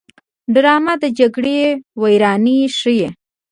[0.53, 1.59] ډرامه د جګړې
[2.01, 3.07] ویرانۍ ښيي